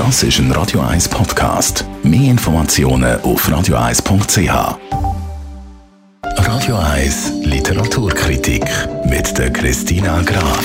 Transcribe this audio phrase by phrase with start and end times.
[0.00, 1.84] Das ist ein Radio 1 Podcast.
[2.02, 4.78] Mehr Informationen auf radio1.ch.
[6.22, 8.64] Radio 1 Literaturkritik
[9.04, 10.64] mit der Christina Graf.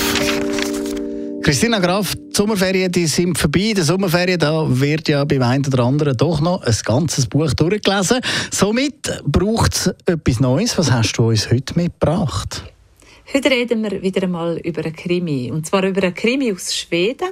[1.43, 3.73] Christina Graf, die Sommerferien die sind vorbei.
[3.75, 8.21] Der Sommerferien da wird ja beim einen oder anderen doch noch ein ganzes Buch durchgelesen.
[8.51, 10.77] Somit braucht es etwas Neues.
[10.77, 12.63] Was hast du uns heute mitgebracht?
[13.33, 15.51] Heute reden wir wieder einmal über einen Krimi.
[15.51, 17.29] Und zwar über einen Krimi aus Schweden.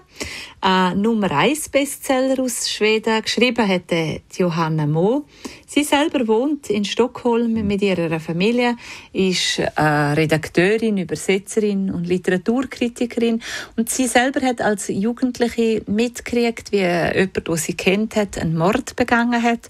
[0.59, 3.21] Ein Nummer 1 Bestseller aus Schweden.
[3.21, 3.93] Geschrieben hat
[4.35, 5.25] Johanna Mo.
[5.67, 8.75] Sie selber wohnt in Stockholm mit ihrer Familie,
[9.11, 13.41] ist Redakteurin, Übersetzerin und Literaturkritikerin.
[13.75, 19.41] Und sie selber hat als Jugendliche mitgekriegt, wie jemand, den sie kennt einen Mord begangen
[19.41, 19.69] hat.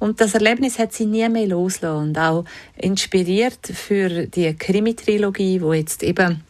[0.00, 2.44] Und das Erlebnis hat sie nie mehr losgelassen und auch
[2.76, 6.42] inspiriert für die Krimi-Trilogie, die jetzt eben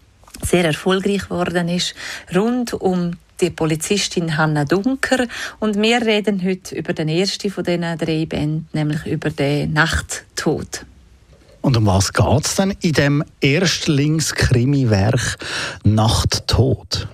[0.43, 1.95] sehr erfolgreich geworden ist,
[2.35, 5.27] rund um die Polizistin Hanna Dunker
[5.59, 10.87] und wir reden heute über den ersten von diesen drei Bänden, nämlich über den Nachttod.
[11.61, 15.37] Und um was geht es denn in dem Erstlingskrimi-Werk
[15.85, 17.09] Nachttod?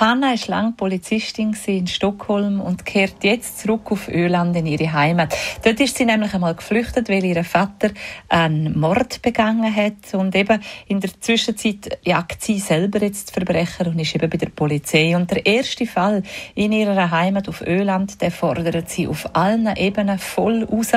[0.00, 5.36] Hanna war lange Polizistin in Stockholm und kehrt jetzt zurück auf Öland in ihre Heimat.
[5.62, 7.90] Dort ist sie nämlich einmal geflüchtet, weil ihr Vater
[8.28, 14.00] einen Mord begangen hat und eben in der Zwischenzeit jagt sie selber jetzt Verbrecher und
[14.00, 15.14] ist eben bei der Polizei.
[15.14, 16.24] Und der erste Fall
[16.56, 20.90] in ihrer Heimat auf Öland, der fordert sie auf allen Ebenen voll raus.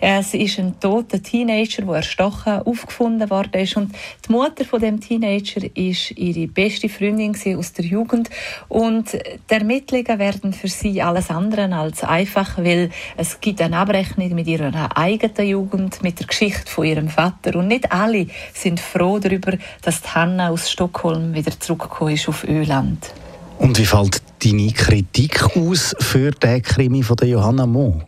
[0.00, 3.94] Es ist ein toter Teenager, der erstochen aufgefunden worden ist und
[4.26, 8.29] die Mutter von dem Teenager ist ihre beste Freundin aus der Jugend
[8.68, 14.34] und die Ermittlungen werden für sie alles andere als einfach, weil es gibt eine Abrechnung
[14.34, 17.56] mit ihrer eigenen Jugend, mit der Geschichte von ihrem Vater.
[17.56, 23.12] Und nicht alle sind froh darüber, dass Hanna aus Stockholm wieder zurückgekommen ist auf Öland.
[23.58, 28.02] Und wie fällt deine Kritik aus für den Krimi von der Johanna Mo?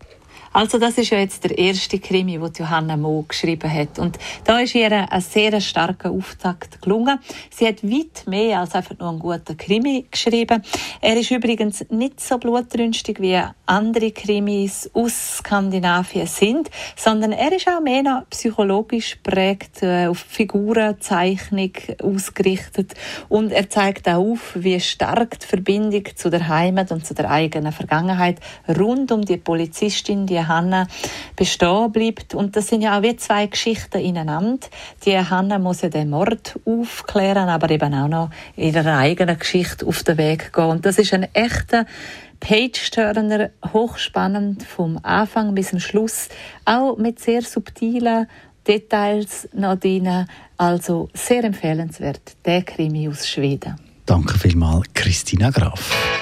[0.53, 3.99] Also das ist ja jetzt der erste Krimi, den Johanna Mo geschrieben hat.
[3.99, 7.19] Und da ist ihr ein sehr starker Auftakt gelungen.
[7.51, 10.63] Sie hat weit mehr als einfach nur einen guten Krimi geschrieben.
[11.01, 17.69] Er ist übrigens nicht so blutrünstig wie andere Krimis aus Skandinavien sind, sondern er ist
[17.69, 22.95] auch mehr noch psychologisch prägt, äh, auf Figurenzeichnung ausgerichtet
[23.29, 27.31] und er zeigt auch auf, wie stark die Verbindung zu der Heimat und zu der
[27.31, 30.87] eigenen Vergangenheit rund um die Polizistin, die Hanna
[31.37, 32.35] bestehen bleibt.
[32.35, 34.67] Und das sind ja auch wie zwei Geschichten ineinander.
[35.05, 40.03] Die Hanna muss ja den Mord aufklären, aber eben auch noch ihre eigene Geschichte auf
[40.03, 40.65] den Weg gehen.
[40.65, 41.87] Und das ist ein echter
[42.41, 46.29] Page-Turner, hochspannend vom Anfang bis zum Schluss,
[46.65, 48.27] auch mit sehr subtilen
[48.67, 50.27] Details noch drin.
[50.57, 53.77] Also sehr empfehlenswert, der Krimi aus Schweden.
[54.07, 56.22] Danke vielmals, Christina Graf.